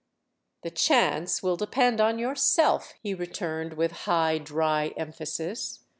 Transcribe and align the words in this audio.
"The 0.63 0.71
chance 0.71 1.43
will 1.43 1.55
depend 1.55 2.01
on 2.01 2.17
yourself!" 2.17 2.95
he 3.03 3.13
returned 3.13 3.73
with 3.73 3.91
high 4.09 4.39
dry 4.39 4.95
emphasis. 4.97 5.81